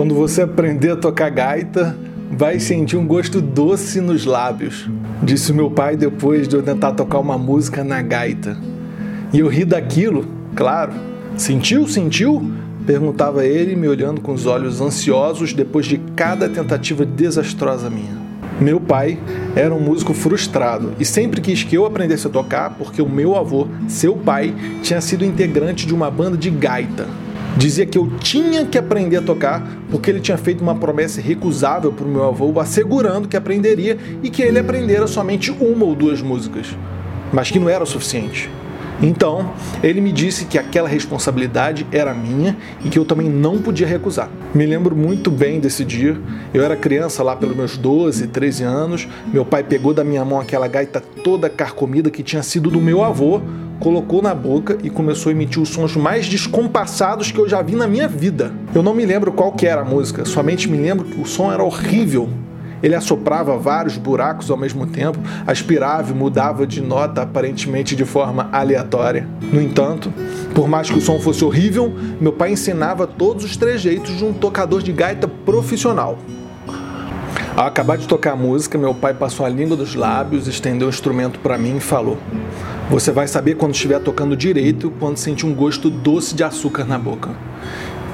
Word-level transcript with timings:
Quando 0.00 0.14
você 0.14 0.40
aprender 0.40 0.92
a 0.92 0.96
tocar 0.96 1.28
gaita, 1.28 1.94
vai 2.30 2.58
sentir 2.58 2.96
um 2.96 3.06
gosto 3.06 3.38
doce 3.38 4.00
nos 4.00 4.24
lábios, 4.24 4.88
disse 5.22 5.52
meu 5.52 5.70
pai 5.70 5.94
depois 5.94 6.48
de 6.48 6.56
eu 6.56 6.62
tentar 6.62 6.92
tocar 6.92 7.18
uma 7.18 7.36
música 7.36 7.84
na 7.84 8.00
gaita. 8.00 8.56
E 9.30 9.40
eu 9.40 9.46
ri 9.46 9.62
daquilo, 9.62 10.24
claro. 10.56 10.94
Sentiu? 11.36 11.86
Sentiu? 11.86 12.50
Perguntava 12.86 13.44
ele, 13.44 13.76
me 13.76 13.86
olhando 13.88 14.22
com 14.22 14.32
os 14.32 14.46
olhos 14.46 14.80
ansiosos 14.80 15.52
depois 15.52 15.84
de 15.84 15.98
cada 16.16 16.48
tentativa 16.48 17.04
desastrosa 17.04 17.90
minha. 17.90 18.16
Meu 18.58 18.80
pai 18.80 19.20
era 19.54 19.74
um 19.74 19.80
músico 19.80 20.14
frustrado 20.14 20.94
e 20.98 21.04
sempre 21.04 21.42
quis 21.42 21.62
que 21.62 21.76
eu 21.76 21.84
aprendesse 21.84 22.26
a 22.26 22.30
tocar 22.30 22.70
porque 22.70 23.02
o 23.02 23.08
meu 23.08 23.36
avô, 23.36 23.68
seu 23.86 24.16
pai, 24.16 24.54
tinha 24.82 25.02
sido 25.02 25.26
integrante 25.26 25.86
de 25.86 25.92
uma 25.92 26.10
banda 26.10 26.38
de 26.38 26.48
gaita. 26.48 27.06
Dizia 27.56 27.84
que 27.84 27.98
eu 27.98 28.10
tinha 28.18 28.64
que 28.64 28.78
aprender 28.78 29.18
a 29.18 29.22
tocar 29.22 29.66
porque 29.90 30.10
ele 30.10 30.20
tinha 30.20 30.38
feito 30.38 30.62
uma 30.62 30.74
promessa 30.74 31.20
irrecusável 31.20 31.92
para 31.92 32.06
o 32.06 32.08
meu 32.08 32.24
avô, 32.24 32.58
assegurando 32.58 33.28
que 33.28 33.36
aprenderia 33.36 33.98
e 34.22 34.30
que 34.30 34.42
ele 34.42 34.58
aprendera 34.58 35.06
somente 35.06 35.50
uma 35.50 35.84
ou 35.84 35.94
duas 35.94 36.22
músicas, 36.22 36.68
mas 37.32 37.50
que 37.50 37.58
não 37.58 37.68
era 37.68 37.84
o 37.84 37.86
suficiente. 37.86 38.50
Então, 39.02 39.52
ele 39.82 40.00
me 40.00 40.12
disse 40.12 40.44
que 40.44 40.58
aquela 40.58 40.88
responsabilidade 40.88 41.86
era 41.90 42.12
minha 42.12 42.56
e 42.84 42.88
que 42.88 42.98
eu 42.98 43.04
também 43.04 43.28
não 43.28 43.58
podia 43.58 43.86
recusar. 43.86 44.28
Me 44.54 44.66
lembro 44.66 44.94
muito 44.94 45.30
bem 45.30 45.58
desse 45.58 45.84
dia. 45.84 46.20
Eu 46.52 46.62
era 46.62 46.76
criança 46.76 47.22
lá 47.22 47.34
pelos 47.34 47.56
meus 47.56 47.78
12, 47.78 48.26
13 48.26 48.62
anos. 48.64 49.08
Meu 49.32 49.44
pai 49.44 49.62
pegou 49.62 49.94
da 49.94 50.04
minha 50.04 50.24
mão 50.24 50.38
aquela 50.38 50.68
gaita 50.68 51.00
toda 51.24 51.48
carcomida 51.48 52.10
que 52.10 52.22
tinha 52.22 52.42
sido 52.42 52.70
do 52.70 52.80
meu 52.80 53.02
avô, 53.02 53.40
colocou 53.78 54.20
na 54.20 54.34
boca 54.34 54.76
e 54.82 54.90
começou 54.90 55.30
a 55.30 55.32
emitir 55.32 55.62
os 55.62 55.70
sons 55.70 55.96
mais 55.96 56.28
descompassados 56.28 57.32
que 57.32 57.38
eu 57.38 57.48
já 57.48 57.62
vi 57.62 57.74
na 57.74 57.86
minha 57.86 58.06
vida. 58.06 58.52
Eu 58.74 58.82
não 58.82 58.94
me 58.94 59.06
lembro 59.06 59.32
qual 59.32 59.52
que 59.52 59.66
era 59.66 59.80
a 59.80 59.84
música, 59.84 60.26
somente 60.26 60.68
me 60.68 60.76
lembro 60.76 61.06
que 61.06 61.20
o 61.20 61.24
som 61.24 61.50
era 61.50 61.62
horrível. 61.62 62.28
Ele 62.82 62.94
assoprava 62.94 63.56
vários 63.56 63.96
buracos 63.96 64.50
ao 64.50 64.56
mesmo 64.56 64.86
tempo, 64.86 65.18
aspirava 65.46 66.12
e 66.12 66.14
mudava 66.14 66.66
de 66.66 66.80
nota 66.80 67.22
aparentemente 67.22 67.94
de 67.94 68.04
forma 68.04 68.48
aleatória. 68.52 69.28
No 69.52 69.60
entanto, 69.60 70.12
por 70.54 70.68
mais 70.68 70.90
que 70.90 70.98
o 70.98 71.00
som 71.00 71.18
fosse 71.20 71.44
horrível, 71.44 71.92
meu 72.20 72.32
pai 72.32 72.52
ensinava 72.52 73.06
todos 73.06 73.44
os 73.44 73.56
trejeitos 73.56 74.16
de 74.16 74.24
um 74.24 74.32
tocador 74.32 74.82
de 74.82 74.92
gaita 74.92 75.28
profissional. 75.28 76.18
Ao 77.56 77.66
acabar 77.66 77.98
de 77.98 78.06
tocar 78.06 78.32
a 78.32 78.36
música, 78.36 78.78
meu 78.78 78.94
pai 78.94 79.12
passou 79.12 79.44
a 79.44 79.48
língua 79.48 79.76
dos 79.76 79.94
lábios, 79.94 80.46
estendeu 80.46 80.86
o 80.86 80.90
instrumento 80.90 81.40
para 81.40 81.58
mim 81.58 81.76
e 81.76 81.80
falou: 81.80 82.16
Você 82.88 83.10
vai 83.12 83.26
saber 83.26 83.56
quando 83.56 83.74
estiver 83.74 83.98
tocando 84.00 84.36
direito, 84.36 84.90
quando 84.98 85.16
sentir 85.16 85.46
um 85.46 85.54
gosto 85.54 85.90
doce 85.90 86.34
de 86.34 86.44
açúcar 86.44 86.84
na 86.84 86.98
boca. 86.98 87.30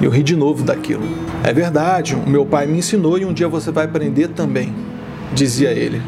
Eu 0.00 0.10
ri 0.10 0.22
de 0.22 0.36
novo 0.36 0.62
daquilo. 0.62 1.04
É 1.42 1.52
verdade, 1.52 2.14
o 2.14 2.28
meu 2.28 2.44
pai 2.44 2.66
me 2.66 2.78
ensinou 2.78 3.18
e 3.18 3.24
um 3.24 3.32
dia 3.32 3.48
você 3.48 3.70
vai 3.70 3.86
aprender 3.86 4.28
também, 4.28 4.74
dizia 5.32 5.70
ele. 5.70 6.02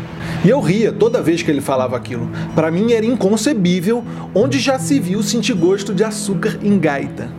E 0.45 0.49
eu 0.51 0.61
ria 0.61 0.93
toda 0.93 1.23
vez 1.23 1.43
que 1.43 1.51
ele 1.51 1.63
falava 1.63 1.97
aquilo. 1.97 2.29
Para 2.55 2.71
mim 2.71 2.93
era 2.93 3.07
inconcebível 3.07 4.05
onde 4.35 4.59
já 4.59 4.79
se 4.79 5.01
viu 5.01 5.23
sentir 5.23 5.55
gosto 5.55 5.95
de 5.95 6.05
açúcar 6.05 6.59
em 6.63 6.79
gaita. 6.79 7.31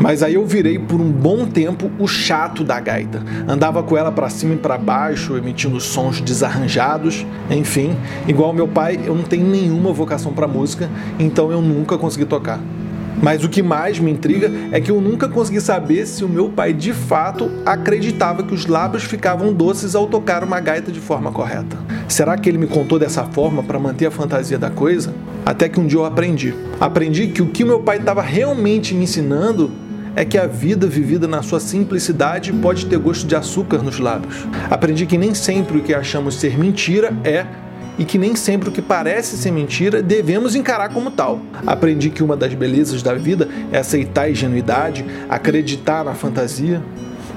Mas 0.00 0.22
aí 0.22 0.34
eu 0.34 0.46
virei 0.46 0.78
por 0.78 1.00
um 1.00 1.12
bom 1.12 1.46
tempo 1.46 1.90
o 1.98 2.08
chato 2.08 2.64
da 2.64 2.80
gaita. 2.80 3.22
Andava 3.46 3.82
com 3.82 3.96
ela 3.96 4.10
para 4.10 4.30
cima 4.30 4.54
e 4.54 4.56
para 4.56 4.78
baixo, 4.78 5.36
emitindo 5.36 5.78
sons 5.78 6.20
desarranjados. 6.20 7.24
Enfim, 7.50 7.94
igual 8.26 8.52
meu 8.52 8.66
pai, 8.66 8.98
eu 9.04 9.14
não 9.14 9.22
tenho 9.22 9.46
nenhuma 9.46 9.92
vocação 9.92 10.32
para 10.32 10.48
música, 10.48 10.90
então 11.18 11.52
eu 11.52 11.60
nunca 11.60 11.98
consegui 11.98 12.24
tocar. 12.24 12.58
Mas 13.20 13.44
o 13.44 13.48
que 13.48 13.62
mais 13.62 13.98
me 13.98 14.10
intriga 14.10 14.50
é 14.70 14.80
que 14.80 14.90
eu 14.90 15.00
nunca 15.00 15.28
consegui 15.28 15.60
saber 15.60 16.06
se 16.06 16.24
o 16.24 16.28
meu 16.28 16.48
pai 16.48 16.72
de 16.72 16.92
fato 16.92 17.50
acreditava 17.66 18.42
que 18.42 18.54
os 18.54 18.66
lábios 18.66 19.04
ficavam 19.04 19.52
doces 19.52 19.94
ao 19.94 20.06
tocar 20.06 20.44
uma 20.44 20.60
gaita 20.60 20.90
de 20.90 21.00
forma 21.00 21.32
correta. 21.32 21.76
Será 22.08 22.36
que 22.36 22.48
ele 22.48 22.58
me 22.58 22.66
contou 22.66 22.98
dessa 22.98 23.24
forma 23.24 23.62
para 23.62 23.78
manter 23.78 24.06
a 24.06 24.10
fantasia 24.10 24.58
da 24.58 24.70
coisa? 24.70 25.14
Até 25.44 25.68
que 25.68 25.80
um 25.80 25.86
dia 25.86 25.98
eu 25.98 26.04
aprendi. 26.04 26.54
Aprendi 26.80 27.28
que 27.28 27.42
o 27.42 27.46
que 27.46 27.64
meu 27.64 27.80
pai 27.80 27.98
estava 27.98 28.22
realmente 28.22 28.94
me 28.94 29.04
ensinando 29.04 29.70
é 30.14 30.24
que 30.24 30.36
a 30.36 30.46
vida 30.46 30.86
vivida 30.86 31.26
na 31.26 31.42
sua 31.42 31.58
simplicidade 31.58 32.52
pode 32.52 32.86
ter 32.86 32.98
gosto 32.98 33.26
de 33.26 33.34
açúcar 33.34 33.78
nos 33.78 33.98
lábios. 33.98 34.46
Aprendi 34.70 35.06
que 35.06 35.16
nem 35.16 35.34
sempre 35.34 35.78
o 35.78 35.82
que 35.82 35.94
achamos 35.94 36.34
ser 36.34 36.58
mentira 36.58 37.12
é 37.24 37.46
e 37.98 38.04
que 38.04 38.18
nem 38.18 38.34
sempre 38.34 38.68
o 38.68 38.72
que 38.72 38.82
parece 38.82 39.36
ser 39.36 39.50
mentira 39.50 40.02
devemos 40.02 40.54
encarar 40.54 40.88
como 40.90 41.10
tal. 41.10 41.40
Aprendi 41.66 42.10
que 42.10 42.22
uma 42.22 42.36
das 42.36 42.54
belezas 42.54 43.02
da 43.02 43.14
vida 43.14 43.48
é 43.70 43.78
aceitar 43.78 44.22
a 44.22 44.30
ingenuidade, 44.30 45.04
acreditar 45.28 46.04
na 46.04 46.14
fantasia. 46.14 46.82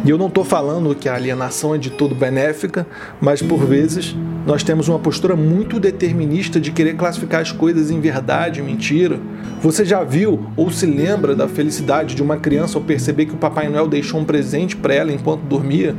E 0.06 0.10
eu 0.12 0.20
não 0.20 0.28
estou 0.28 0.44
falando 0.44 0.94
que 0.94 1.10
a 1.10 1.16
alienação 1.16 1.74
é 1.74 1.80
de 1.80 1.90
todo 1.90 2.14
benéfica, 2.14 2.86
mas 3.20 3.42
por 3.42 3.66
vezes 3.66 4.16
nós 4.46 4.62
temos 4.62 4.88
uma 4.88 5.00
postura 5.00 5.36
muito 5.36 5.80
determinista 5.80 6.60
de 6.60 6.72
querer 6.72 6.96
classificar 6.96 7.42
as 7.42 7.52
coisas 7.52 7.90
em 7.90 8.00
verdade 8.00 8.60
e 8.60 8.64
mentira. 8.64 9.20
Você 9.64 9.84
já 9.84 10.04
viu 10.04 10.46
ou 10.56 10.70
se 10.70 10.86
lembra 10.86 11.36
da 11.36 11.48
felicidade 11.48 12.14
de 12.14 12.22
uma 12.22 12.38
criança 12.38 12.78
ao 12.78 12.84
perceber 12.84 13.26
que 13.26 13.34
o 13.34 13.38
Papai 13.38 13.68
Noel 13.68 13.88
deixou 13.88 14.20
um 14.20 14.26
presente 14.26 14.76
para 14.76 14.94
ela 14.94 15.12
enquanto 15.12 15.42
dormia? 15.42 15.96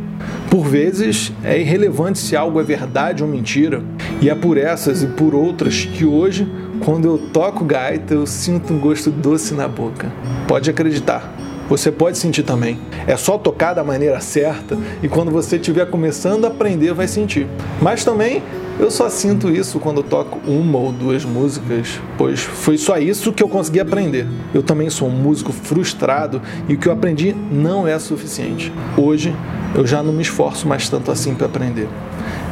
Por 0.48 0.64
vezes 0.64 1.32
é 1.42 1.58
irrelevante 1.60 2.20
se 2.20 2.36
algo 2.36 2.60
é 2.60 2.62
verdade 2.62 3.24
ou 3.24 3.28
mentira. 3.28 3.82
E 4.22 4.30
é 4.30 4.36
por 4.36 4.56
essas 4.56 5.02
e 5.02 5.08
por 5.08 5.34
outras 5.34 5.84
que 5.84 6.04
hoje, 6.04 6.46
quando 6.84 7.06
eu 7.06 7.18
toco 7.18 7.64
gaita, 7.64 8.14
eu 8.14 8.24
sinto 8.24 8.72
um 8.72 8.78
gosto 8.78 9.10
doce 9.10 9.52
na 9.52 9.66
boca. 9.66 10.12
Pode 10.46 10.70
acreditar. 10.70 11.34
Você 11.68 11.90
pode 11.90 12.16
sentir 12.16 12.44
também. 12.44 12.78
É 13.06 13.16
só 13.16 13.36
tocar 13.36 13.74
da 13.74 13.82
maneira 13.82 14.20
certa 14.20 14.78
e 15.02 15.08
quando 15.08 15.30
você 15.30 15.56
estiver 15.56 15.86
começando 15.86 16.44
a 16.44 16.48
aprender, 16.48 16.92
vai 16.92 17.08
sentir. 17.08 17.46
Mas 17.80 18.04
também 18.04 18.42
eu 18.78 18.90
só 18.90 19.08
sinto 19.08 19.50
isso 19.50 19.80
quando 19.80 20.02
toco 20.02 20.38
uma 20.46 20.78
ou 20.78 20.92
duas 20.92 21.24
músicas, 21.24 22.00
pois 22.16 22.40
foi 22.40 22.76
só 22.76 22.98
isso 22.98 23.32
que 23.32 23.42
eu 23.42 23.48
consegui 23.48 23.80
aprender. 23.80 24.26
Eu 24.54 24.62
também 24.62 24.90
sou 24.90 25.08
um 25.08 25.12
músico 25.12 25.50
frustrado 25.50 26.40
e 26.68 26.74
o 26.74 26.78
que 26.78 26.86
eu 26.86 26.92
aprendi 26.92 27.34
não 27.50 27.88
é 27.88 27.98
suficiente. 27.98 28.72
Hoje 28.96 29.34
eu 29.74 29.86
já 29.86 30.02
não 30.02 30.12
me 30.12 30.22
esforço 30.22 30.68
mais 30.68 30.88
tanto 30.88 31.10
assim 31.10 31.34
para 31.34 31.46
aprender. 31.46 31.88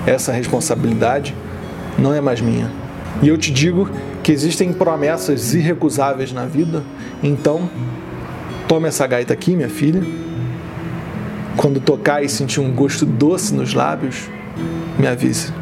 Essa 0.07 0.33
responsabilidade 0.33 1.35
não 1.99 2.13
é 2.13 2.21
mais 2.21 2.41
minha. 2.41 2.71
E 3.23 3.29
eu 3.29 3.39
te 3.39 3.53
digo 3.53 3.89
que 4.23 4.33
existem 4.33 4.73
promessas 4.73 5.55
irrecusáveis 5.55 6.33
na 6.33 6.47
vida, 6.47 6.83
então 7.23 7.69
Toma 8.69 8.89
essa 8.89 9.07
gaita 9.07 9.33
aqui, 9.33 9.55
minha 9.55 9.69
filha. 9.69 10.03
Quando 11.57 11.81
tocar 11.81 12.25
e 12.25 12.29
sentir 12.29 12.61
um 12.61 12.73
gosto 12.73 13.07
doce 13.07 13.55
nos 13.55 13.75
lábios, 13.75 14.29
me 14.99 15.07
avise. 15.07 15.53